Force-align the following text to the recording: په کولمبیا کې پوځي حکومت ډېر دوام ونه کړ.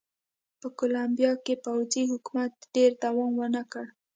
په 0.59 0.67
کولمبیا 0.79 1.31
کې 1.45 1.53
پوځي 1.65 2.03
حکومت 2.11 2.53
ډېر 2.75 2.91
دوام 3.03 3.31
ونه 3.37 3.61
کړ. 3.71 3.85